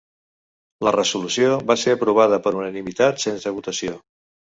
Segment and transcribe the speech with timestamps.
[0.85, 3.95] La resolució va ser aprovada per unanimitat sense votació.